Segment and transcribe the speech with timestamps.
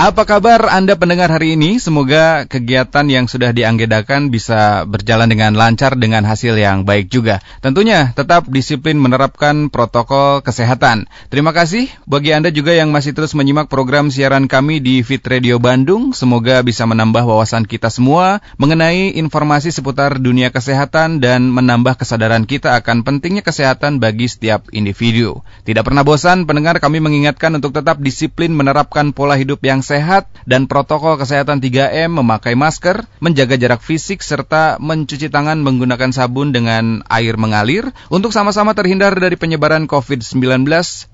[0.00, 1.76] Apa kabar Anda pendengar hari ini?
[1.76, 7.44] Semoga kegiatan yang sudah dianggedakan bisa berjalan dengan lancar dengan hasil yang baik juga.
[7.60, 11.04] Tentunya tetap disiplin menerapkan protokol kesehatan.
[11.28, 15.60] Terima kasih bagi Anda juga yang masih terus menyimak program siaran kami di Fit Radio
[15.60, 16.16] Bandung.
[16.16, 22.72] Semoga bisa menambah wawasan kita semua mengenai informasi seputar dunia kesehatan dan menambah kesadaran kita
[22.80, 25.44] akan pentingnya kesehatan bagi setiap individu.
[25.68, 30.70] Tidak pernah bosan pendengar kami mengingatkan untuk tetap disiplin menerapkan pola hidup yang sehat dan
[30.70, 37.34] protokol kesehatan 3M, memakai masker, menjaga jarak fisik, serta mencuci tangan menggunakan sabun dengan air
[37.34, 40.62] mengalir untuk sama-sama terhindar dari penyebaran COVID-19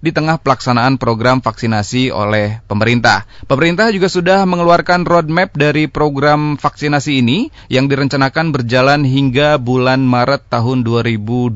[0.05, 3.25] di tengah pelaksanaan program vaksinasi oleh pemerintah.
[3.49, 10.51] Pemerintah juga sudah mengeluarkan roadmap dari program vaksinasi ini yang direncanakan berjalan hingga bulan Maret
[10.51, 11.55] tahun 2022,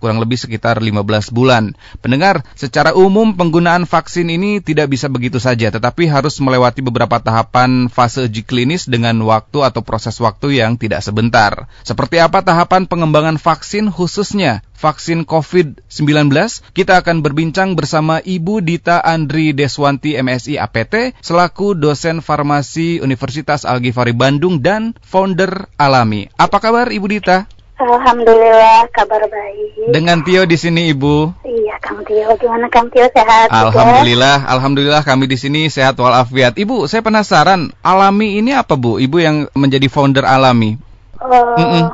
[0.00, 1.76] kurang lebih sekitar 15 bulan.
[2.00, 7.20] Pendengar, secara umum penggunaan vaksin ini tidak bisa begitu saja, tetapi tapi harus melewati beberapa
[7.20, 11.68] tahapan fase uji klinis dengan waktu atau proses waktu yang tidak sebentar.
[11.84, 16.32] Seperti apa tahapan pengembangan vaksin khususnya vaksin COVID-19,
[16.72, 24.16] kita akan berbincang bersama Ibu Dita Andri Deswanti MSI APT selaku dosen farmasi Universitas Al-Ghifari
[24.16, 26.32] Bandung dan founder Alami.
[26.40, 27.44] Apa kabar Ibu Dita?
[27.80, 29.88] Alhamdulillah kabar baik.
[29.88, 31.32] Dengan Tio di sini Ibu.
[31.48, 33.48] Iya Kang Tio, gimana Kang Tio sehat?
[33.48, 34.52] Alhamdulillah, juga?
[34.52, 36.60] alhamdulillah kami di sini sehat walafiat.
[36.60, 39.00] Ibu, saya penasaran, Alami ini apa Bu?
[39.00, 40.76] Ibu yang menjadi founder Alami.
[41.16, 41.84] Uh, mm -mm.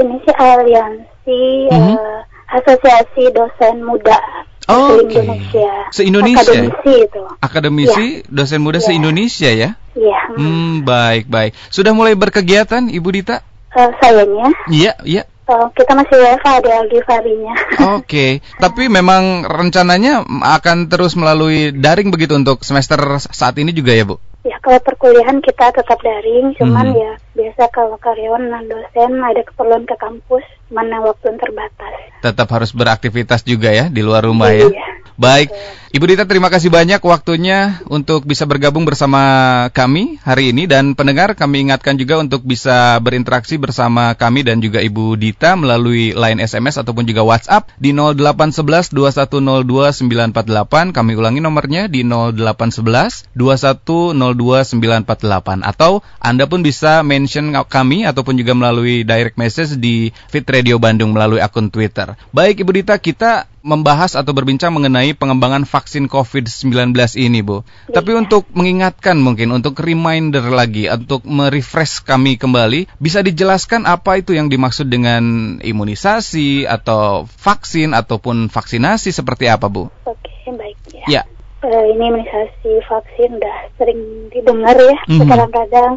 [0.00, 1.96] ini sih aliansi mm -hmm.
[1.96, 2.20] uh,
[2.56, 4.20] Asosiasi Dosen Muda
[4.64, 5.20] Oh, okay.
[5.20, 5.72] Indonesia.
[5.92, 6.40] Se-Indonesia.
[6.40, 7.22] Akademisi itu.
[7.36, 8.32] Akademisi ya.
[8.32, 8.84] dosen muda ya.
[8.88, 9.70] se-Indonesia ya?
[9.92, 10.20] Iya.
[10.40, 11.52] Hmm, baik, baik.
[11.68, 13.44] Sudah mulai berkegiatan Ibu Dita?
[13.76, 14.48] Uh, sayangnya.
[14.72, 15.22] Iya, iya.
[15.44, 17.52] Uh, kita masih WFA di Algifarinya.
[17.60, 18.30] Oke, okay.
[18.56, 24.16] tapi memang rencananya akan terus melalui daring begitu untuk semester saat ini juga ya Bu?
[24.44, 27.00] Ya kalau perkuliahan kita tetap daring, cuman hmm.
[27.00, 31.92] ya biasa kalau karyawan dan dosen ada keperluan ke kampus, mana waktu yang terbatas.
[32.24, 34.68] Tetap harus beraktivitas juga ya di luar rumah ya?
[34.68, 34.80] iya.
[34.80, 35.03] ya.
[35.14, 35.54] Baik,
[35.94, 39.22] Ibu Dita terima kasih banyak waktunya untuk bisa bergabung bersama
[39.70, 44.82] kami hari ini dan pendengar kami ingatkan juga untuk bisa berinteraksi bersama kami dan juga
[44.82, 50.90] Ibu Dita melalui line SMS ataupun juga WhatsApp di 0811 2102 948.
[50.90, 58.50] Kami ulangi nomornya di 0811 2102 948 atau Anda pun bisa mention kami ataupun juga
[58.58, 62.18] melalui direct message di Fit Radio Bandung melalui akun Twitter.
[62.34, 67.64] Baik Ibu Dita, kita membahas atau berbincang mengenai pengembangan vaksin COVID-19 ini, Bu.
[67.88, 67.98] Ya.
[67.98, 74.36] Tapi untuk mengingatkan mungkin, untuk reminder lagi, untuk merefresh kami kembali, bisa dijelaskan apa itu
[74.36, 79.88] yang dimaksud dengan imunisasi atau vaksin ataupun vaksinasi seperti apa, Bu?
[80.04, 81.04] Oke, baik ya.
[81.08, 81.22] Ya.
[81.64, 85.28] Uh, ini imunisasi vaksin udah sering didengar ya, mm -hmm.
[85.32, 85.96] kadang-kadang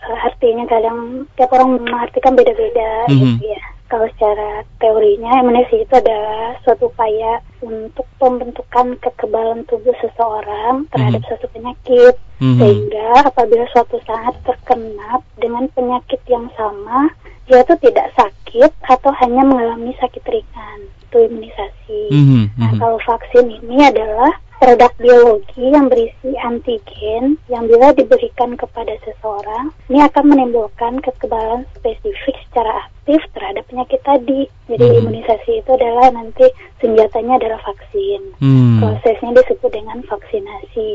[0.00, 3.20] uh, artinya kadang tiap orang mengartikan beda-beda mm -hmm.
[3.36, 3.62] gitu ya
[3.92, 11.28] kalau secara teorinya imunisasi itu adalah suatu upaya untuk pembentukan kekebalan tubuh seseorang terhadap mm
[11.28, 11.28] -hmm.
[11.28, 12.56] suatu penyakit mm -hmm.
[12.56, 17.12] sehingga apabila suatu saat terkena dengan penyakit yang sama
[17.44, 20.80] dia itu tidak sakit atau hanya mengalami sakit ringan
[21.12, 22.02] itu imunisasi.
[22.08, 22.44] Mm -hmm.
[22.56, 29.74] Nah kalau vaksin ini adalah produk biologi yang berisi antigen yang bila diberikan kepada seseorang
[29.90, 34.46] ini akan menimbulkan kekebalan spesifik secara aktif terhadap penyakit tadi.
[34.70, 34.98] Jadi hmm.
[35.02, 36.46] imunisasi itu adalah nanti
[36.78, 38.20] senjatanya adalah vaksin.
[38.38, 38.78] Hmm.
[38.78, 40.90] Prosesnya disebut dengan vaksinasi.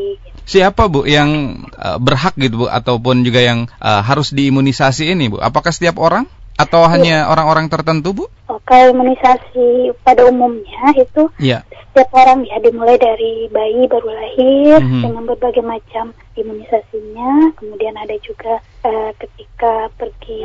[0.48, 5.44] Siapa Bu yang uh, berhak gitu Bu ataupun juga yang uh, harus diimunisasi ini Bu?
[5.44, 6.24] Apakah setiap orang?
[6.58, 6.90] Atau ya.
[6.98, 8.26] hanya orang-orang tertentu, Bu?
[8.68, 11.64] Kalau imunisasi pada umumnya itu ya.
[11.72, 15.02] setiap orang ya dimulai dari bayi baru lahir mm -hmm.
[15.06, 17.54] dengan berbagai macam imunisasinya.
[17.56, 20.42] Kemudian ada juga uh, ketika pergi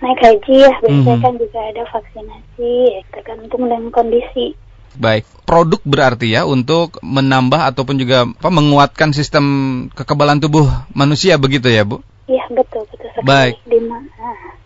[0.00, 1.24] naik haji ya biasanya mm -hmm.
[1.26, 4.56] kan juga ada vaksinasi ya, tergantung dengan kondisi.
[4.90, 9.44] Baik, produk berarti ya untuk menambah ataupun juga apa menguatkan sistem
[9.94, 12.02] kekebalan tubuh manusia begitu ya, Bu?
[12.30, 13.26] Iya, betul, betul sekali.
[13.26, 13.54] Baik.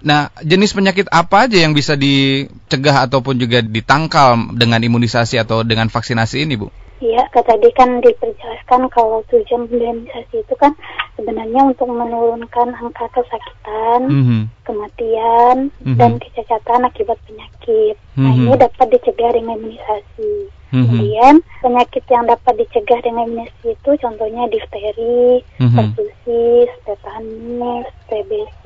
[0.05, 5.89] Nah, jenis penyakit apa aja yang bisa dicegah ataupun juga ditangkal dengan imunisasi atau dengan
[5.89, 6.69] vaksinasi ini, Bu?
[7.01, 10.77] Iya, tadi kan diperjelaskan kalau tujuan imunisasi itu kan
[11.17, 14.43] sebenarnya untuk menurunkan angka kesakitan, mm -hmm.
[14.69, 15.97] kematian, mm -hmm.
[15.97, 17.97] dan kecacatan akibat penyakit.
[17.97, 18.25] Mm -hmm.
[18.29, 18.61] Nah, ini mhm.
[18.61, 20.33] dapat dicegah dengan imunisasi.
[20.75, 20.87] -hmm.
[20.91, 25.77] Kemudian penyakit yang dapat dicegah dengan imunisasi itu contohnya difteri, mm -hmm.
[25.79, 28.65] pertusis, tetanus, TBC,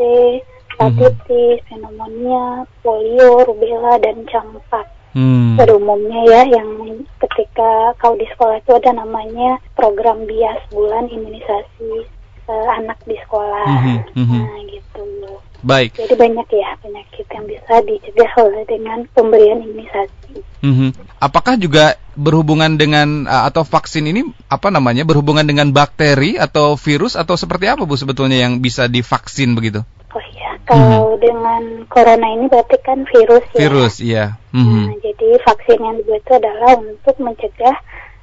[0.73, 4.87] hepatitis, pneumonia, polio, rubella, dan campak.
[5.17, 5.57] hmm.
[5.57, 6.69] pada umumnya ya yang
[7.19, 12.07] ketika kau di sekolah itu ada namanya program bias bulan imunisasi
[12.49, 13.65] uh, anak di sekolah.
[13.69, 14.01] Hmm.
[14.17, 14.43] Hmm.
[14.49, 15.05] Nah gitu.
[15.59, 15.99] Baik.
[15.99, 20.39] Jadi banyak ya penyakit yang bisa dicegah oleh dengan pemberian imunisasi.
[20.63, 20.91] Mm-hmm.
[21.19, 27.19] Apakah juga berhubungan dengan uh, atau vaksin ini apa namanya berhubungan dengan bakteri atau virus
[27.19, 29.83] atau seperti apa bu sebetulnya yang bisa divaksin begitu?
[30.15, 31.23] Oh iya, kalau mm-hmm.
[31.27, 33.59] dengan corona ini berarti kan virus ya.
[33.59, 34.25] Virus, iya.
[34.55, 34.85] Mm-hmm.
[34.87, 37.77] Nah, jadi vaksin yang dibuat itu adalah untuk mencegah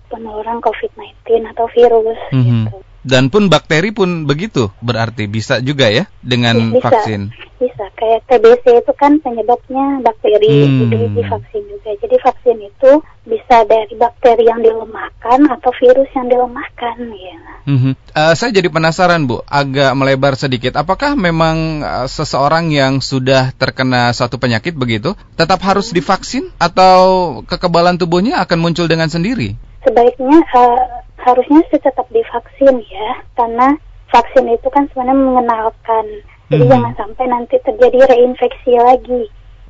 [0.08, 2.64] penularan COVID-19 atau virus mm-hmm.
[2.72, 2.78] gitu.
[3.06, 7.22] Dan pun bakteri pun begitu, berarti bisa juga ya dengan ya, bisa, vaksin.
[7.62, 10.90] Bisa, kayak TBC itu kan penyebabnya bakteri, hmm.
[10.90, 11.90] jadi di vaksin juga.
[12.02, 12.92] Jadi vaksin itu
[13.30, 16.98] bisa dari bakteri yang dilemahkan atau virus yang dilemahkan.
[17.14, 17.38] Ya.
[17.70, 17.94] Hmm.
[17.94, 20.74] Uh, saya jadi penasaran Bu, agak melebar sedikit.
[20.74, 28.02] Apakah memang uh, seseorang yang sudah terkena satu penyakit begitu, tetap harus divaksin atau kekebalan
[28.02, 29.54] tubuhnya akan muncul dengan sendiri?
[29.86, 33.78] Sebaiknya uh, harusnya sih tetap divaksin ya karena
[34.12, 36.06] vaksin itu kan sebenarnya mengenalkan
[36.52, 36.72] jadi mm -hmm.
[36.72, 39.22] jangan sampai nanti terjadi reinfeksi lagi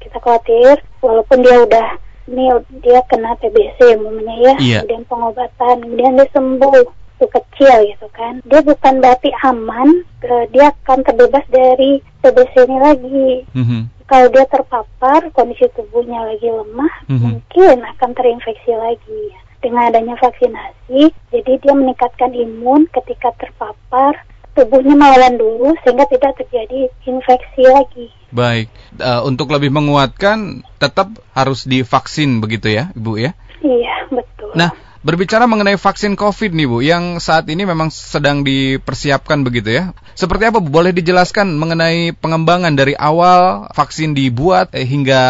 [0.03, 1.87] kita khawatir walaupun dia udah
[2.25, 2.45] ini
[2.81, 4.81] dia kena TBC umumnya ya yeah.
[4.83, 6.81] kemudian pengobatan kemudian dia sembuh
[7.15, 10.03] itu kecil gitu kan dia bukan berarti aman
[10.51, 13.81] dia akan terbebas dari TBC ini lagi mm -hmm.
[14.11, 17.21] kalau dia terpapar kondisi tubuhnya lagi lemah mm -hmm.
[17.23, 19.31] mungkin akan terinfeksi lagi
[19.65, 24.21] dengan adanya vaksinasi, jadi dia meningkatkan imun ketika terpapar,
[24.53, 28.07] tubuhnya melawan dulu sehingga tidak terjadi infeksi lagi.
[28.29, 28.69] Baik,
[29.01, 33.33] uh, untuk lebih menguatkan tetap harus divaksin begitu ya, Ibu ya?
[33.65, 34.53] Iya, betul.
[34.53, 34.69] Nah,
[35.05, 39.93] Berbicara mengenai vaksin COVID nih Bu, yang saat ini memang sedang dipersiapkan begitu ya.
[40.17, 40.73] Seperti apa Bu?
[40.73, 45.21] Boleh dijelaskan mengenai pengembangan dari awal vaksin dibuat eh, hingga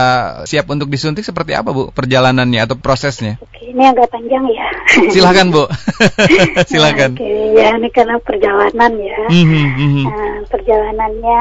[0.47, 3.35] siap untuk disuntik seperti apa Bu perjalanannya atau prosesnya?
[3.43, 4.67] Oke, ini agak panjang ya.
[5.11, 5.67] Silakan Bu.
[6.71, 7.19] Silakan.
[7.19, 9.19] Oke, ya ini karena perjalanan ya.
[9.27, 10.05] Mm-hmm, mm-hmm.
[10.07, 11.39] Nah, perjalanannya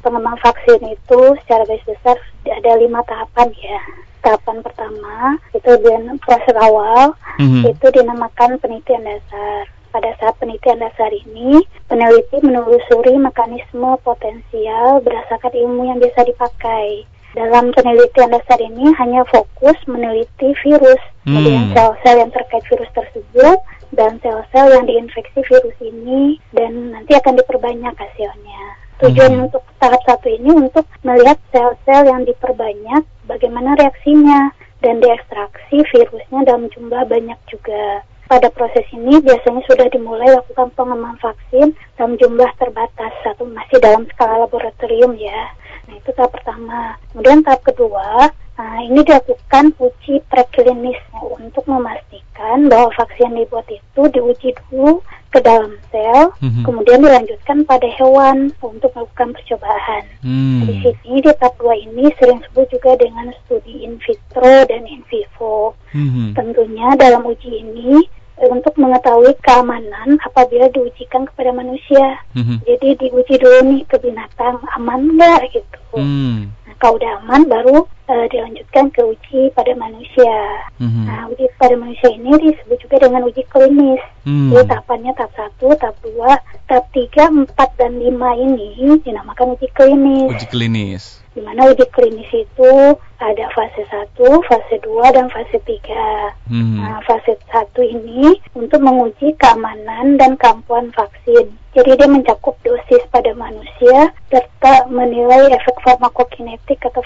[0.00, 2.16] pengembang vaksin itu secara garis besar
[2.48, 3.80] ada lima tahapan ya
[4.24, 7.70] tahapan pertama itu dia proses awal mm-hmm.
[7.70, 9.68] itu dinamakan penelitian dasar.
[9.94, 17.06] Pada saat penelitian dasar ini, peneliti menelusuri mekanisme potensial berdasarkan ilmu yang biasa dipakai.
[17.38, 21.30] Dalam penelitian dasar ini hanya fokus meneliti virus, hmm.
[21.30, 23.58] kemudian sel-sel yang terkait virus tersebut
[23.94, 28.62] dan sel-sel yang diinfeksi virus ini dan nanti akan diperbanyak hasilnya.
[29.04, 29.44] Tujuan hmm.
[29.52, 34.48] untuk tahap satu ini untuk melihat sel-sel yang diperbanyak bagaimana reaksinya
[34.80, 38.00] dan diekstraksi virusnya dalam jumlah banyak juga.
[38.24, 44.08] Pada proses ini biasanya sudah dimulai lakukan pengembangan vaksin dalam jumlah terbatas atau masih dalam
[44.08, 45.52] skala laboratorium ya.
[45.84, 46.96] Nah itu tahap pertama.
[47.12, 54.02] Kemudian tahap kedua, nah, ini dilakukan uji preklinis untuk memastikan bahwa vaksin yang dibuat itu
[54.10, 55.02] diuji dulu
[55.34, 56.62] ke dalam sel, mm-hmm.
[56.62, 60.06] kemudian dilanjutkan pada hewan untuk melakukan percobaan.
[60.22, 60.62] Mm.
[60.62, 65.02] Di sini di tahap dua ini sering disebut juga dengan studi in vitro dan in
[65.10, 65.74] vivo.
[65.90, 66.38] Mm-hmm.
[66.38, 68.06] Tentunya dalam uji ini
[68.38, 72.22] eh, untuk mengetahui keamanan apabila diujikan kepada manusia.
[72.38, 72.56] Mm-hmm.
[72.70, 75.98] Jadi diuji dulu nih ke binatang aman nggak gitu.
[75.98, 76.54] Mm.
[76.54, 80.36] Nah, kalau udah aman baru uh, dilanjutkan ke uji pada manusia.
[80.80, 81.04] Mm-hmm.
[81.08, 84.02] Nah, uji pada manusia ini disebut juga dengan uji klinis.
[84.24, 84.52] Mm.
[84.52, 86.30] Jadi tahapannya tahap satu, tahap dua,
[86.68, 90.30] tahap tiga, empat dan lima ini dinamakan uji klinis.
[90.32, 91.04] Uji klinis.
[91.34, 92.72] Di mana uji klinis itu
[93.18, 96.30] ada fase satu, fase dua, dan fase tiga.
[96.46, 96.78] Mm-hmm.
[96.78, 101.50] Nah, fase satu ini untuk menguji keamanan dan kemampuan vaksin.
[101.74, 107.02] Jadi dia mencakup dosis pada manusia serta menilai efek farmakokinetik atau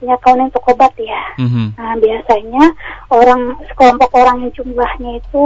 [0.00, 1.22] farmakodinamiknya kawan untuk obat ya.
[1.36, 1.66] Mm-hmm.
[1.76, 2.64] Nah biasanya
[3.12, 5.42] orang sekelompok orang yang jumlahnya itu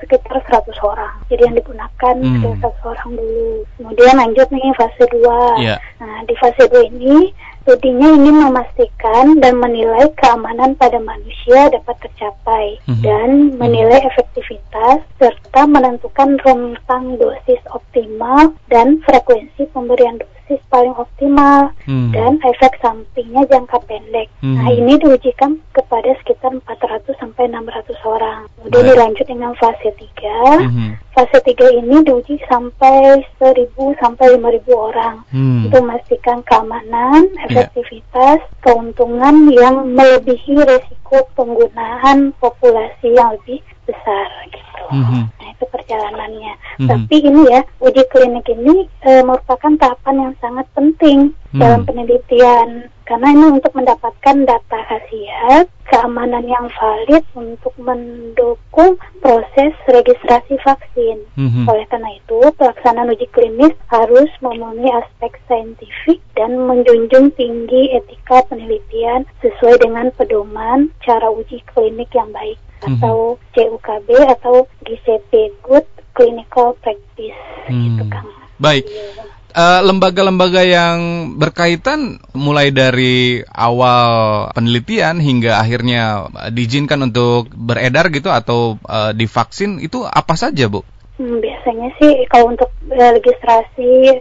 [0.00, 1.14] sekitar 100 orang.
[1.26, 2.34] Jadi yang digunakan mm.
[2.42, 3.50] sekitar 100 orang dulu.
[3.76, 5.62] Kemudian lanjut nih fase 2.
[5.62, 5.78] Yeah.
[6.00, 7.34] Nah di fase 2 ini
[7.66, 13.02] Studinya ingin memastikan dan menilai keamanan pada manusia dapat tercapai mm -hmm.
[13.02, 20.35] dan menilai efektivitas serta menentukan rentang dosis optimal dan frekuensi pemberian dosis
[20.70, 22.14] paling optimal mm.
[22.14, 24.30] dan efek sampingnya jangka pendek.
[24.40, 24.54] Mm.
[24.56, 28.40] Nah, ini diujikan kepada sekitar 400 sampai 600 orang.
[28.56, 30.66] Kemudian dilanjut dengan fase 3 3.
[30.66, 30.90] Mm-hmm.
[31.16, 35.68] Fase 3 ini diuji sampai 1000 sampai 5000 orang mm.
[35.68, 37.40] untuk memastikan keamanan, ya.
[37.48, 38.60] efektivitas, yeah.
[38.60, 44.84] keuntungan yang melebihi resiko penggunaan populasi yang lebih besar gitu.
[44.92, 45.22] Mm-hmm.
[45.30, 46.54] Nah itu perjalanannya.
[46.58, 46.88] Mm-hmm.
[46.90, 48.76] Tapi ini ya uji klinik ini
[49.06, 51.60] e, merupakan tahapan yang sangat penting mm-hmm.
[51.62, 60.58] dalam penelitian karena ini untuk mendapatkan data khasiat, keamanan yang valid untuk mendukung proses registrasi
[60.58, 61.22] vaksin.
[61.38, 61.70] Mm-hmm.
[61.70, 69.22] Oleh karena itu, pelaksanaan uji klinis harus memenuhi aspek saintifik dan menjunjung tinggi etika penelitian
[69.38, 72.98] sesuai dengan pedoman cara uji klinik yang baik mm-hmm.
[72.98, 75.86] atau CUKB atau GCP Good
[76.18, 77.38] Clinical Practice
[77.70, 77.78] mm.
[77.86, 78.26] gitu Kang.
[78.58, 78.82] Baik.
[78.90, 79.36] Iya.
[79.56, 80.96] Eh, lembaga-lembaga uh, yang
[81.40, 90.04] berkaitan mulai dari awal penelitian hingga akhirnya diizinkan untuk beredar gitu atau uh, divaksin itu
[90.04, 90.84] apa saja, Bu?
[91.16, 94.20] Hmm, biasanya sih kalau untuk uh, registrasi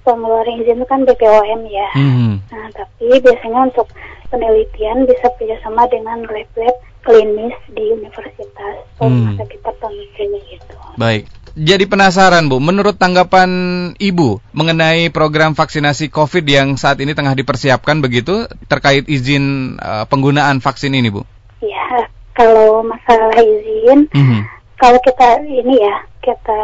[0.00, 1.88] pengeluaran izin itu kan BPOM ya.
[1.92, 2.40] Hmm.
[2.48, 3.92] Nah, tapi biasanya untuk
[4.32, 9.28] penelitian bisa kerjasama dengan lab-lab klinis di universitas atau hmm.
[9.28, 10.76] rumah sakit tertentu gitu.
[10.96, 11.28] Baik
[11.58, 13.50] jadi penasaran Bu, menurut tanggapan
[13.98, 20.62] Ibu mengenai program vaksinasi COVID yang saat ini tengah dipersiapkan begitu terkait izin uh, penggunaan
[20.62, 21.26] vaksin ini Bu?
[21.60, 24.40] Ya, kalau masalah izin, mm -hmm.
[24.78, 26.62] kalau kita ini ya kita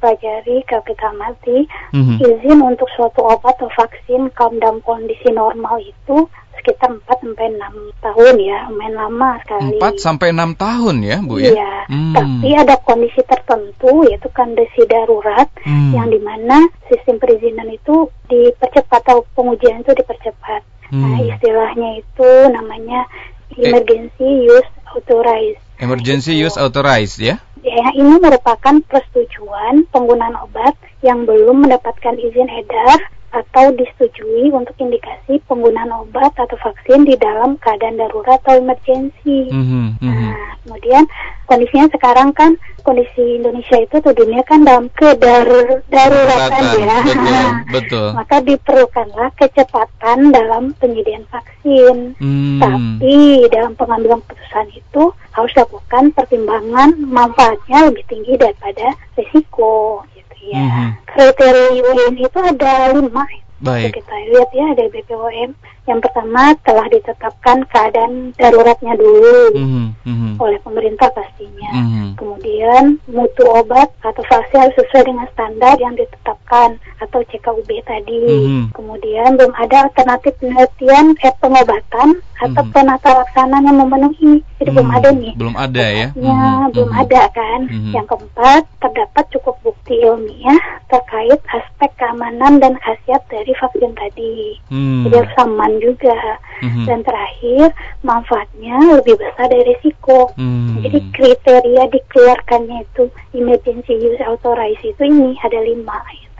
[0.00, 1.58] pelajari, kalau kita mati,
[1.94, 2.16] mm -hmm.
[2.20, 6.26] izin untuk suatu obat atau vaksin dalam kondisi normal itu
[6.60, 9.80] sekitar 4 sampai 6 tahun ya, main lama sekali.
[9.80, 11.52] 4 sampai 6 tahun ya, Bu ya?
[11.56, 12.14] Iya, hmm.
[12.14, 15.96] tapi ada kondisi tertentu yaitu kondisi darurat hmm.
[15.96, 20.62] yang di mana sistem perizinan itu dipercepat atau pengujian itu dipercepat.
[20.92, 21.02] Hmm.
[21.02, 23.08] Nah, istilahnya itu namanya
[23.56, 25.62] emergency use authorized.
[25.80, 27.40] Emergency use authorized ya?
[27.60, 32.98] Ya, ini merupakan persetujuan penggunaan obat yang belum mendapatkan izin edar
[33.30, 39.46] atau disetujui untuk indikasi penggunaan obat atau vaksin di dalam keadaan darurat atau emergensi.
[39.54, 41.04] Mm -hmm, Nah, kemudian
[41.46, 46.96] kondisinya sekarang kan kondisi Indonesia itu atau dunia kan dalam kedaruratan ya.
[47.06, 47.46] Betul,
[47.78, 48.08] betul.
[48.18, 52.18] Maka diperlukanlah kecepatan dalam penyediaan vaksin.
[52.18, 52.58] Mm.
[52.58, 60.02] Tapi dalam pengambilan keputusan itu harus lakukan pertimbangan manfaatnya lebih tinggi daripada risiko.
[60.40, 60.88] Ya, mm-hmm.
[61.04, 63.24] kriteria UN itu ada lima.
[63.60, 63.92] Baik.
[64.00, 65.50] Kita lihat ya ada BPOM
[65.88, 70.32] yang pertama telah ditetapkan keadaan daruratnya dulu mm -hmm.
[70.36, 71.70] oleh pemerintah pastinya.
[71.72, 72.08] Mm -hmm.
[72.20, 78.20] Kemudian mutu obat atau vaksin harus sesuai dengan standar yang ditetapkan atau CKUB tadi.
[78.28, 78.64] Mm -hmm.
[78.76, 82.72] Kemudian belum ada alternatif penelitian eh, pengobatan atau mm -hmm.
[82.76, 84.32] penata laksana yang memenuhi.
[84.40, 84.74] Jadi mm -hmm.
[84.76, 85.34] belum ada nih.
[85.36, 86.08] Belum ada ya.
[86.12, 86.70] Mm -hmm.
[86.76, 87.02] Belum mm -hmm.
[87.08, 87.60] ada kan.
[87.64, 87.92] Mm -hmm.
[87.96, 90.60] Yang keempat terdapat cukup bukti ilmiah
[90.92, 94.60] terkait aspek keamanan dan khasiat dari vaksin tadi.
[94.68, 95.02] Mm -hmm.
[95.08, 96.38] Jadi harus aman juga.
[96.60, 96.84] Mm-hmm.
[96.84, 97.72] Dan terakhir,
[98.04, 100.30] manfaatnya lebih besar dari risiko.
[100.36, 100.76] Mm-hmm.
[100.84, 105.96] Jadi kriteria dikeluarkannya itu emergency use authorized itu ini ada lima.
[106.12, 106.30] Gitu.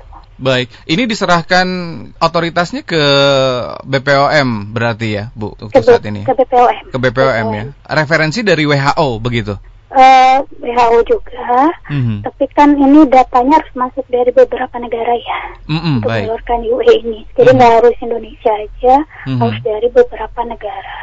[0.41, 1.69] Baik, ini diserahkan
[2.17, 3.05] otoritasnya ke
[3.85, 6.25] BPOM berarti ya, Bu, untuk ke, saat ini?
[6.25, 6.89] Ke BPOM.
[6.89, 7.49] Ke BPOM, BPOM.
[7.53, 7.65] ya.
[7.85, 9.70] Referensi dari WHO begitu?
[9.91, 12.19] Uh, WHO juga, mm-hmm.
[12.27, 16.23] tapi kan ini datanya harus masuk dari beberapa negara ya mm-hmm, untuk baik.
[16.27, 17.21] mengeluarkan UE ini.
[17.35, 17.79] Jadi nggak mm-hmm.
[17.83, 19.39] harus Indonesia aja, mm-hmm.
[19.43, 20.97] harus dari beberapa negara.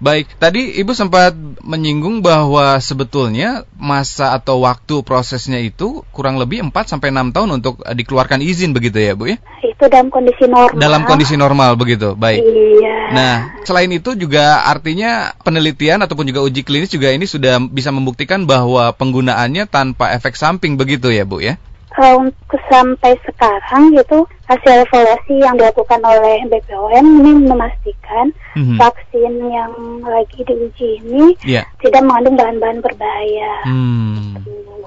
[0.00, 6.72] Baik, tadi Ibu sempat menyinggung bahwa sebetulnya masa atau waktu prosesnya itu kurang lebih 4
[6.96, 9.36] sampai 6 tahun untuk dikeluarkan izin begitu ya, Bu ya?
[9.80, 10.76] Itu dalam kondisi normal.
[10.76, 12.12] Dalam kondisi normal begitu.
[12.12, 12.44] Baik.
[12.44, 13.16] Iya.
[13.16, 13.34] Nah,
[13.64, 18.92] selain itu juga artinya penelitian ataupun juga uji klinis juga ini sudah bisa membuktikan bahwa
[18.92, 21.56] penggunaannya tanpa efek samping begitu ya, Bu ya?
[21.96, 28.78] Uh, untuk sampai sekarang itu hasil evaluasi yang dilakukan oleh BPOM ini memastikan mm-hmm.
[28.78, 29.72] vaksin yang
[30.06, 31.66] lagi diuji ini yeah.
[31.82, 33.52] tidak mengandung bahan-bahan berbahaya.
[33.66, 34.38] Hmm.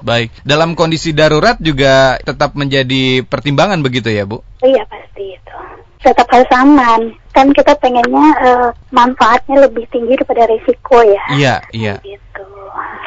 [0.04, 4.44] Baik, dalam kondisi darurat juga tetap menjadi pertimbangan begitu ya, Bu?
[4.60, 5.56] Iya pasti itu.
[6.04, 7.16] Tetap harus aman.
[7.32, 11.24] Kan kita pengennya uh, manfaatnya lebih tinggi daripada risiko ya.
[11.32, 11.94] Iya, iya.
[12.04, 12.44] Gitu.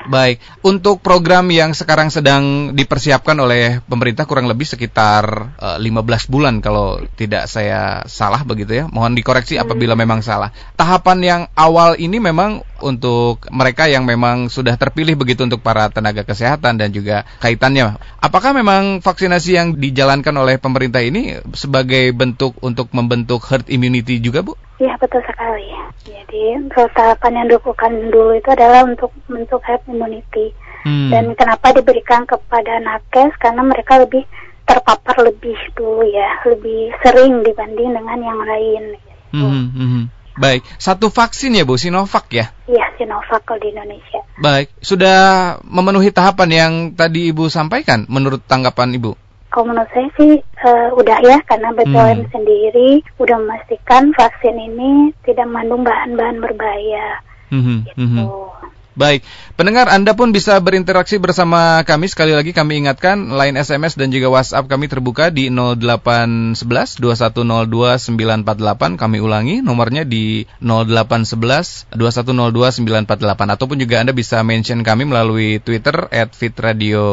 [0.07, 6.31] Baik, untuk program yang sekarang sedang dipersiapkan oleh pemerintah kurang lebih sekitar uh, eh, 15
[6.31, 8.85] bulan kalau tidak saya salah begitu ya.
[8.87, 9.67] Mohon dikoreksi hmm.
[9.67, 10.55] apabila memang salah.
[10.79, 16.23] Tahapan yang awal ini memang untuk mereka yang memang sudah terpilih begitu untuk para tenaga
[16.27, 17.97] kesehatan dan juga kaitannya.
[18.21, 24.43] Apakah memang vaksinasi yang dijalankan oleh pemerintah ini sebagai bentuk untuk membentuk herd immunity juga,
[24.43, 24.53] Bu?
[24.77, 25.73] Iya betul sekali.
[26.05, 30.53] Jadi tahapan yang dilakukan dulu itu adalah untuk bentuk herd immunity.
[30.85, 31.09] Hmm.
[31.09, 33.33] Dan kenapa diberikan kepada nakes?
[33.41, 34.23] Karena mereka lebih
[34.67, 38.83] terpapar lebih dulu ya, lebih sering dibanding dengan yang lain.
[38.93, 39.07] Gitu.
[39.33, 40.05] Hmm, hmm, hmm.
[40.37, 42.53] Baik, satu vaksin ya Bu, Sinovac ya?
[42.69, 44.21] Iya, Sinovac kalau di Indonesia.
[44.37, 45.17] Baik, sudah
[45.65, 49.17] memenuhi tahapan yang tadi Ibu sampaikan menurut tanggapan Ibu?
[49.49, 52.29] Kalau menurut saya sih uh, udah ya, karena BPOM hmm.
[52.29, 57.25] sendiri udah memastikan vaksin ini tidak mengandung bahan-bahan berbahaya.
[57.49, 57.97] Hmm, gitu.
[57.97, 58.27] Hmm.
[58.97, 59.21] Baik,
[59.53, 62.09] pendengar Anda pun bisa berinteraksi bersama kami.
[62.09, 68.97] Sekali lagi kami ingatkan, line SMS dan juga WhatsApp kami terbuka di 0811 2102 948.
[68.97, 73.53] Kami ulangi, nomornya di 0811 2102 948.
[73.53, 77.05] Ataupun juga Anda bisa mention kami melalui Twitter at Fitradio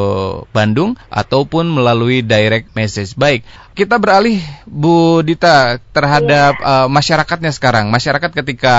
[0.56, 3.12] Bandung ataupun melalui direct message.
[3.12, 4.38] Baik, kita beralih
[4.70, 6.86] Bu Dita terhadap yeah.
[6.86, 7.90] uh, masyarakatnya sekarang.
[7.90, 8.76] Masyarakat ketika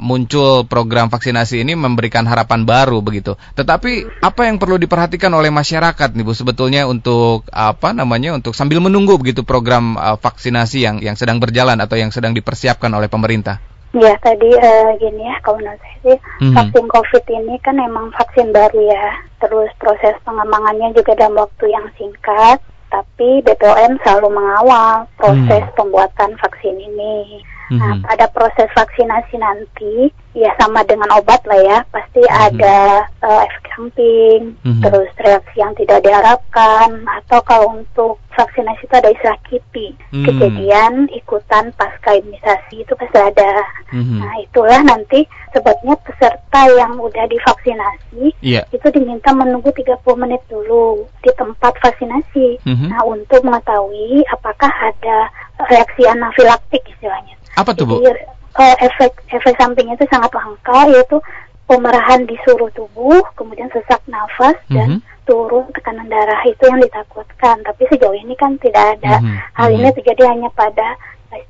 [0.00, 3.36] muncul program vaksinasi ini memberikan harapan baru begitu.
[3.54, 8.80] Tetapi apa yang perlu diperhatikan oleh masyarakat nih Bu sebetulnya untuk apa namanya untuk sambil
[8.80, 13.60] menunggu begitu program uh, vaksinasi yang yang sedang berjalan atau yang sedang dipersiapkan oleh pemerintah?
[13.92, 16.54] Ya tadi uh, gini ya kalau menurut saya sih mm -hmm.
[16.56, 19.06] vaksin COVID ini kan emang vaksin baru ya.
[19.44, 25.76] Terus proses pengembangannya juga dalam waktu yang singkat tapi BPOM selalu mengawal proses hmm.
[25.76, 27.44] pembuatan vaksin ini.
[27.68, 28.00] Nah, hmm.
[28.00, 32.32] Nah, pada proses vaksinasi nanti, ya sama dengan obat lah ya, pasti hmm.
[32.48, 34.80] ada uh, efek samping, hmm.
[34.80, 40.24] terus reaksi yang tidak diharapkan, atau kalau untuk vaksinasi itu ada istilah KIPI, hmm.
[40.24, 43.52] kejadian ikutan pasca imunisasi itu pasti ada.
[43.92, 44.24] Hmm.
[44.24, 48.64] Nah, itulah nanti sebabnya peserta yang udah divaksinasi yeah.
[48.72, 52.64] itu diminta menunggu 30 menit dulu di tempat vaksinasi.
[52.64, 52.88] Hmm.
[52.92, 55.28] Nah, untuk mengetahui apakah ada
[55.66, 57.37] reaksi anafilaktik istilahnya.
[57.58, 57.96] Apa tuh, Bu?
[57.98, 58.22] Jadi,
[58.54, 61.18] uh, efek efek sampingnya itu sangat langka yaitu
[61.66, 64.76] pemerahan di seluruh tubuh, kemudian sesak nafas mm -hmm.
[64.78, 64.88] dan
[65.28, 67.60] turun tekanan darah itu yang ditakutkan.
[67.66, 69.20] Tapi sejauh ini kan tidak ada.
[69.20, 69.36] Mm -hmm.
[69.52, 69.96] Hal ini mhm.
[70.00, 70.96] terjadi hanya pada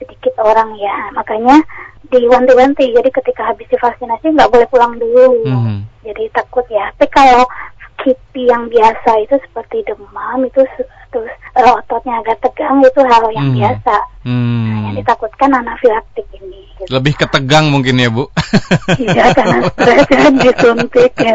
[0.03, 1.15] sedikit orang ya.
[1.15, 1.63] Makanya
[2.11, 2.91] diwanti-wanti.
[2.91, 5.47] Jadi ketika habis divaksinasi nggak boleh pulang dulu.
[5.47, 5.79] Mm -hmm.
[6.03, 6.91] Jadi takut ya.
[6.99, 7.47] Tapi kalau
[7.99, 10.63] kipi yang biasa itu seperti demam itu
[11.09, 13.57] terus uh, ototnya agak tegang itu hal yang hmm.
[13.59, 13.97] biasa.
[14.29, 14.65] Hmm.
[14.69, 16.69] Nah, yang ditakutkan anafilaktik ini.
[16.79, 16.91] Gitu.
[16.95, 18.31] Lebih ketegang mungkin ya bu?
[19.03, 21.35] iya karena stres kan disuntik ya.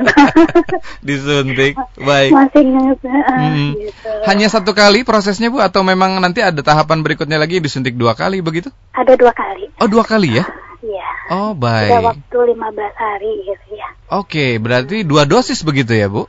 [1.08, 2.32] disuntik, baik.
[2.32, 3.70] Masih hmm.
[3.82, 4.10] gitu.
[4.29, 8.39] Hanya satu kali prosesnya bu atau memang nanti ada tahapan berikutnya lagi disuntik dua kali
[8.39, 8.72] begitu?
[8.93, 9.68] Ada dua kali.
[9.81, 10.46] Oh dua kali ya?
[10.83, 11.09] Iya.
[11.31, 11.92] Oh baik.
[11.96, 12.59] Ada waktu 15
[13.00, 13.90] hari gitu ya.
[14.11, 16.27] Oke, berarti dua dosis begitu ya bu?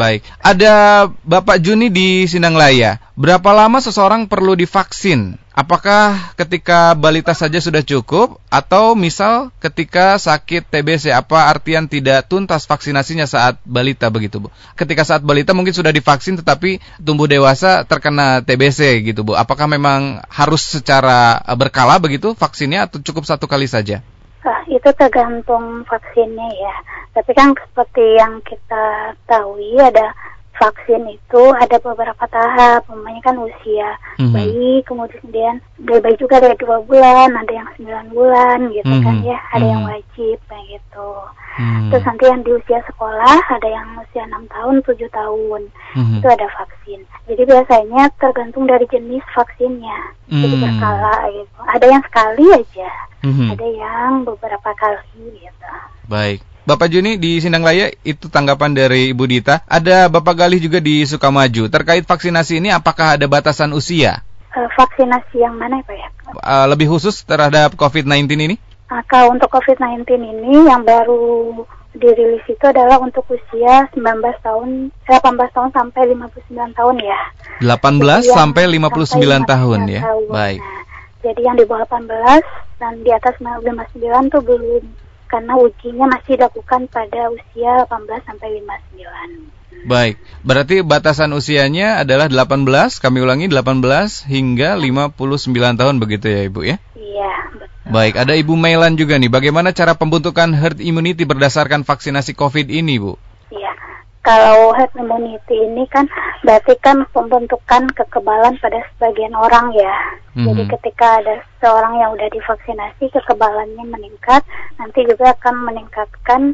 [0.00, 2.96] Baik, ada Bapak Juni di Sinanglaya.
[3.20, 5.36] Berapa lama seseorang perlu divaksin?
[5.52, 12.64] Apakah ketika balita saja sudah cukup atau misal ketika sakit TBC apa artian tidak tuntas
[12.64, 14.48] vaksinasinya saat balita begitu, Bu?
[14.72, 19.36] Ketika saat balita mungkin sudah divaksin tetapi tumbuh dewasa terkena TBC gitu, Bu.
[19.36, 24.00] Apakah memang harus secara berkala begitu vaksinnya atau cukup satu kali saja?
[24.40, 26.74] Nah, itu tergantung vaksinnya ya.
[27.12, 30.16] Tapi kan seperti yang kita tahu ada
[30.60, 34.34] vaksin itu ada beberapa tahap, namanya kan usia mm-hmm.
[34.36, 39.06] bayi, kemudian bayi juga dari dua bulan, ada yang sembilan bulan gitu mm-hmm.
[39.08, 39.72] kan ya, ada mm-hmm.
[39.72, 39.90] yang mhm.
[39.90, 41.10] wajib kayak gitu.
[41.56, 41.88] Mm-hmm.
[41.88, 45.62] Terus nanti yang di usia sekolah, ada yang usia enam tahun, tujuh tahun,
[45.96, 46.16] mm-hmm.
[46.20, 47.00] itu ada vaksin.
[47.24, 50.42] Jadi biasanya tergantung dari jenis vaksinnya, mm-hmm.
[50.44, 51.60] jadi berkala gitu.
[51.64, 52.90] Ada yang sekali aja,
[53.24, 53.48] mm-hmm.
[53.56, 55.72] ada yang beberapa kali gitu.
[56.04, 56.44] Baik.
[56.60, 59.64] Bapak Juni di Sindang Laya itu tanggapan dari Ibu Dita.
[59.64, 61.72] Ada Bapak Galih juga di Sukamaju.
[61.72, 64.20] Terkait vaksinasi ini apakah ada batasan usia?
[64.52, 66.08] Uh, vaksinasi yang mana Pak ya?
[66.36, 68.56] Uh, lebih khusus terhadap COVID-19 ini?
[68.92, 71.64] Uh, kalau untuk COVID-19 ini yang baru
[71.96, 77.20] dirilis itu adalah untuk usia 19 tahun, 18 tahun sampai 59 tahun ya.
[77.64, 77.72] 18
[78.20, 80.02] jadi sampai 59 sampai tahun ya.
[80.04, 80.28] Tahun.
[80.28, 80.60] Baik.
[80.60, 80.82] Nah,
[81.24, 82.44] jadi yang di bawah 18
[82.78, 84.84] dan di atas 59 tuh belum
[85.30, 89.86] karena ujinya masih dilakukan pada usia 18 sampai 59.
[89.86, 96.60] Baik, berarti batasan usianya adalah 18, kami ulangi 18 hingga 59 tahun begitu ya Ibu
[96.66, 96.76] ya?
[96.98, 97.88] Iya, betul.
[97.88, 99.32] Baik, ada Ibu Mailan juga nih.
[99.32, 103.16] Bagaimana cara pembentukan herd immunity berdasarkan vaksinasi COVID ini, Bu?
[103.48, 103.72] Iya.
[104.20, 106.04] Kalau herd immunity ini kan
[106.44, 109.96] berarti kan pembentukan kekebalan pada sebagian orang ya.
[110.36, 110.46] Mm-hmm.
[110.46, 114.44] Jadi ketika ada seorang yang udah divaksinasi kekebalannya meningkat,
[114.76, 116.52] nanti juga akan meningkatkan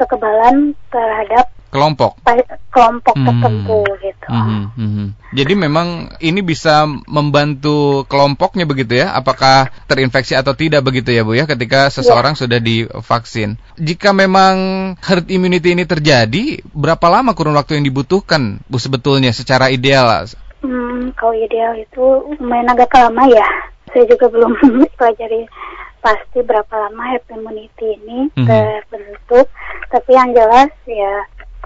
[0.00, 2.18] kekebalan terhadap kelompok
[2.70, 3.26] kelompok hmm.
[3.26, 4.26] tertentu gitu.
[4.30, 5.08] Hmm, hmm, hmm.
[5.34, 9.14] Jadi memang ini bisa membantu kelompoknya begitu ya?
[9.14, 12.40] Apakah terinfeksi atau tidak begitu ya Bu ya ketika seseorang yeah.
[12.40, 13.58] sudah divaksin?
[13.78, 14.54] Jika memang
[15.02, 20.26] herd immunity ini terjadi, berapa lama kurun waktu yang dibutuhkan Bu sebetulnya secara ideal?
[20.62, 23.46] Hmm, kalau ideal itu lumayan agak lama ya.
[23.90, 24.54] Saya juga belum
[24.98, 25.46] pelajari
[26.00, 28.48] pasti berapa lama herd immunity ini mm -hmm.
[28.48, 29.46] terbentuk.
[29.92, 31.14] Tapi yang jelas ya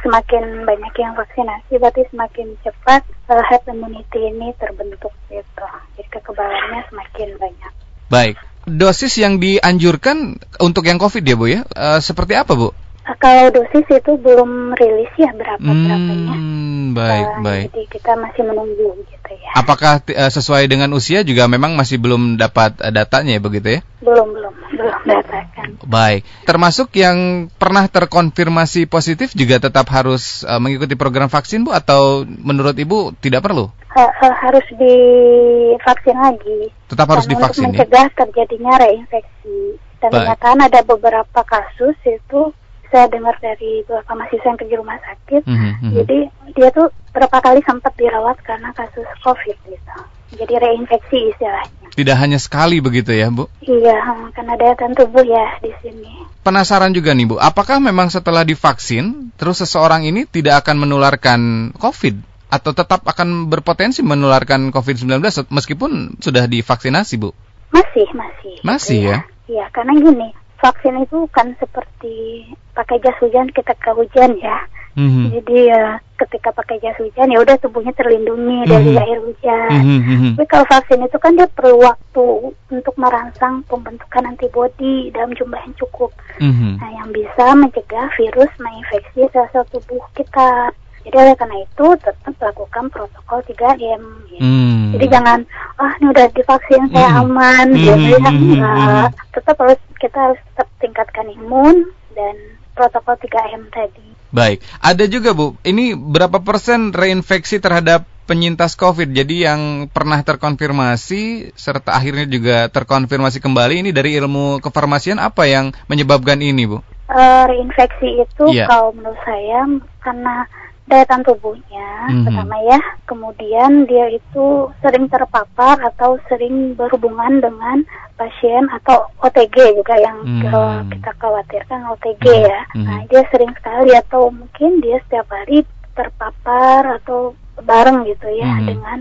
[0.04, 5.66] semakin banyak yang vaksinasi berarti semakin cepat uh, herd immunity ini terbentuk gitu.
[5.96, 7.72] Jadi kekebalannya semakin banyak.
[8.12, 8.36] Baik.
[8.64, 12.72] Dosis yang dianjurkan untuk yang COVID ya Bu ya, uh, seperti apa Bu?
[13.04, 16.36] Uh, kalau dosis itu belum rilis ya berapa berapanya.
[16.40, 17.66] Hmm, baik uh, baik.
[17.68, 19.50] Jadi kita masih menunggu gitu ya.
[19.60, 23.80] Apakah uh, sesuai dengan usia juga memang masih belum dapat uh, datanya ya begitu ya?
[24.00, 25.68] Belum belum belum dapatkan.
[25.84, 26.24] Baik.
[26.48, 32.72] Termasuk yang pernah terkonfirmasi positif juga tetap harus uh, mengikuti program vaksin Bu atau menurut
[32.72, 33.68] Ibu tidak perlu?
[33.92, 36.72] Ha, ha, harus divaksin lagi.
[36.88, 37.68] Tetap harus divaksin.
[37.68, 37.84] Untuk ya?
[37.84, 38.16] mencegah ya?
[38.16, 39.76] terjadinya reinfeksi.
[40.00, 42.52] Dan ternyata ada beberapa kasus itu
[42.94, 45.42] saya dengar dari beberapa mahasiswa yang kerja rumah sakit.
[45.42, 45.90] Mm -hmm.
[45.98, 46.18] Jadi
[46.54, 49.98] dia tuh berapa kali sempat dirawat karena kasus COVID gitu
[50.37, 51.88] jadi reinfeksi istilahnya.
[51.94, 53.46] Tidak hanya sekali begitu ya, Bu?
[53.62, 54.02] Iya,
[54.35, 56.11] karena daya tahan tubuh ya di sini.
[56.42, 61.40] Penasaran juga nih, Bu, apakah memang setelah divaksin, terus seseorang ini tidak akan menularkan
[61.78, 62.35] COVID?
[62.50, 67.30] Atau tetap akan berpotensi menularkan COVID-19 meskipun sudah divaksinasi, Bu?
[67.70, 68.54] Masih, masih.
[68.62, 69.18] Masih gitu ya?
[69.44, 70.28] Iya, karena gini,
[70.64, 74.64] vaksin itu kan seperti pakai jas hujan kita ke hujan ya.
[74.94, 75.27] Mm-hmm.
[75.35, 78.72] Jadi ya ketika pakai jas hujan ya udah tubuhnya terlindungi mm-hmm.
[78.72, 79.70] dari air hujan.
[79.74, 80.33] Mm-hmm.
[80.38, 82.27] Tapi kalau vaksin itu kan dia perlu waktu
[82.72, 86.14] untuk merangsang pembentukan antibodi dalam jumlah yang cukup.
[86.40, 86.72] Mm-hmm.
[86.81, 90.72] Nah, yang bisa mencegah virus menginfeksi sel-sel tubuh kita.
[91.04, 94.02] Jadi oleh karena itu tetap lakukan protokol 3M.
[94.32, 94.40] Gitu.
[94.40, 94.96] Mm.
[94.96, 95.38] Jadi jangan
[95.76, 97.20] ah ini udah divaksin saya mm.
[97.28, 97.76] aman, mm.
[97.76, 99.08] gitu ya enggak.
[99.36, 102.34] Tetap harus kita harus tetap tingkatkan imun dan
[102.72, 104.14] protokol 3M tadi.
[104.34, 109.14] Baik, ada juga Bu, ini berapa persen reinfeksi terhadap penyintas COVID?
[109.14, 115.70] Jadi yang pernah terkonfirmasi serta akhirnya juga terkonfirmasi kembali ini dari ilmu kefarmasian apa yang
[115.86, 116.82] menyebabkan ini Bu?
[117.06, 118.66] Uh, reinfeksi itu yeah.
[118.66, 119.70] kalau menurut saya
[120.02, 120.50] karena
[120.84, 122.24] daya tahan tubuhnya mm-hmm.
[122.28, 127.80] pertama ya kemudian dia itu sering terpapar atau sering berhubungan dengan
[128.20, 130.92] pasien atau OTG juga yang mm-hmm.
[130.92, 132.50] kita khawatirkan OTG mm-hmm.
[132.52, 132.84] ya mm-hmm.
[132.84, 135.64] nah dia sering sekali atau mungkin dia setiap hari
[135.96, 137.32] terpapar atau
[137.64, 138.68] bareng gitu ya mm-hmm.
[138.68, 138.98] dengan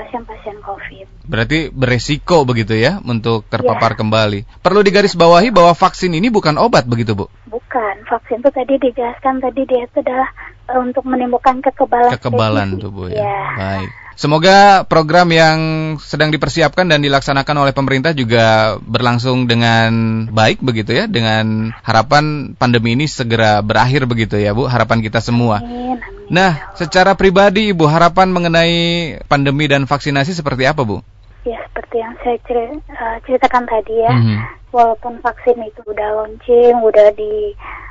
[0.00, 1.06] pasien-pasien COVID.
[1.28, 3.98] Berarti beresiko begitu ya untuk terpapar ya.
[4.00, 4.40] kembali.
[4.64, 7.28] Perlu digarisbawahi bahwa vaksin ini bukan obat begitu Bu?
[7.52, 10.32] Bukan, vaksin itu tadi dijelaskan tadi dia itu adalah
[10.72, 12.16] uh, untuk menimbulkan kekebalan.
[12.16, 13.20] Kekebalan tubuh ya.
[13.20, 13.44] ya.
[13.60, 13.90] Baik.
[14.20, 15.58] Semoga program yang
[15.96, 19.88] sedang dipersiapkan dan dilaksanakan oleh pemerintah juga berlangsung dengan
[20.28, 25.64] baik begitu ya, dengan harapan pandemi ini segera berakhir begitu ya Bu, harapan kita semua.
[25.64, 25.96] Amin.
[26.30, 31.02] Nah, secara pribadi Ibu harapan mengenai pandemi dan vaksinasi seperti apa Bu?
[31.42, 34.38] Ya seperti yang saya eh, ceritakan tadi ya, mm -hmm.
[34.70, 37.50] walaupun vaksin itu udah launching, udah di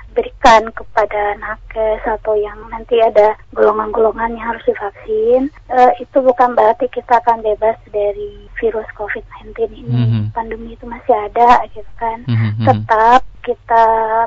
[0.09, 6.89] diberikan kepada nakes atau yang nanti ada golongan-golongan yang harus divaksin, uh, itu bukan berarti
[6.89, 9.85] kita akan bebas dari virus COVID-19 ini.
[9.85, 10.23] Mm -hmm.
[10.33, 12.25] Pandemi itu masih ada, gitu kan.
[12.25, 12.65] Mm -hmm.
[12.65, 13.85] Tetap kita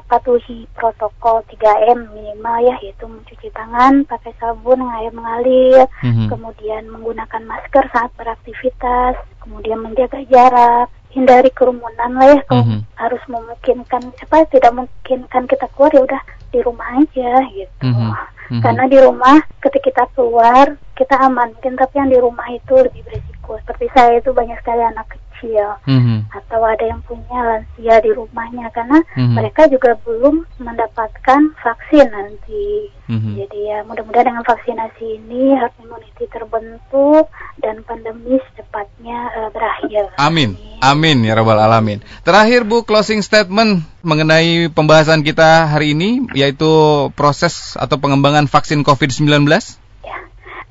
[0.09, 6.29] patuhi protokol 3M minimal ya, yaitu mencuci tangan, pakai sabun yang air mengalir, mm -hmm.
[6.33, 12.81] kemudian menggunakan masker saat beraktivitas, kemudian menjaga jarak, hindari kerumunan lah ya kalau mm -hmm.
[12.97, 16.23] harus memungkinkan apa tidak memungkinkan kita keluar ya udah
[16.53, 18.61] di rumah aja gitu mm -hmm.
[18.65, 23.03] karena di rumah ketika kita keluar kita aman mungkin tapi yang di rumah itu lebih
[23.05, 26.31] berisiko seperti saya itu banyak sekali anak kecil mm-hmm.
[26.31, 29.35] atau ada yang punya lansia di rumahnya karena mm-hmm.
[29.35, 32.93] mereka juga belum mendapatkan vaksin nanti.
[33.11, 33.35] Mm-hmm.
[33.45, 37.27] Jadi ya mudah-mudahan dengan vaksinasi ini herd immunity terbentuk
[37.59, 40.15] dan pandemi secepatnya uh, berakhir.
[40.17, 40.55] Amin.
[40.83, 42.03] Amin ya rabbal alamin.
[42.27, 46.67] Terakhir Bu closing statement mengenai pembahasan kita hari ini yaitu
[47.15, 49.47] proses atau pengembangan vaksin COVID-19.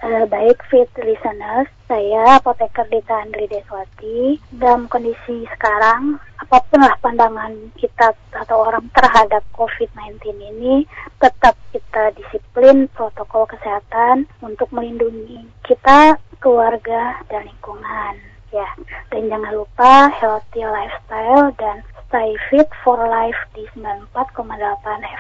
[0.02, 4.42] Uh, baik fit listeners, saya apoteker Dita Andri Deswati.
[4.50, 10.90] Dalam kondisi sekarang, apa pun lah pandangan kita atau orang terhadap COVID-19 ini,
[11.22, 18.18] tetap kita disiplin protokol kesehatan untuk melindungi kita, keluarga, dan lingkungan.
[18.50, 18.74] Ya,
[19.14, 24.36] dan jangan lupa healthy lifestyle dan stay fit for life di 94,8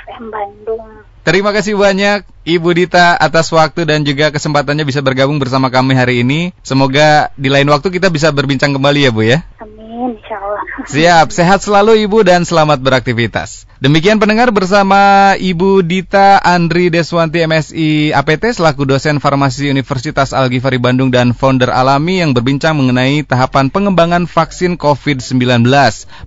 [0.04, 1.08] FM Bandung.
[1.24, 6.28] Terima kasih banyak Ibu Dita atas waktu dan juga kesempatannya bisa bergabung bersama kami hari
[6.28, 6.52] ini.
[6.68, 9.40] Semoga di lain waktu kita bisa berbincang kembali ya Bu ya.
[9.64, 9.91] Amin.
[10.88, 13.70] Siap, sehat selalu Ibu dan selamat beraktivitas.
[13.82, 21.10] Demikian pendengar bersama Ibu Dita Andri Deswanti MSI APT selaku dosen farmasi Universitas Al-Ghifari Bandung
[21.10, 25.65] dan founder Alami yang berbincang mengenai tahapan pengembangan vaksin COVID-19.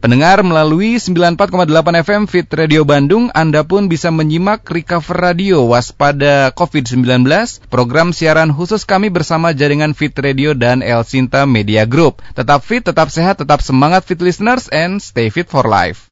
[0.02, 7.22] Pendengar melalui 94,8 FM Fit Radio Bandung, Anda pun bisa menyimak Recover Radio Waspada COVID-19,
[7.70, 12.18] program siaran khusus kami bersama jaringan Fit Radio dan El Sinta Media Group.
[12.34, 16.10] Tetap fit, tetap sehat, tetap semangat fit listeners and stay fit for life.